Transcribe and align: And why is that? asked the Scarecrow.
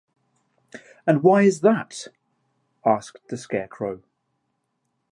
And 1.05 1.21
why 1.21 1.43
is 1.43 1.61
that? 1.61 2.07
asked 2.83 3.27
the 3.27 3.37
Scarecrow. 3.37 4.01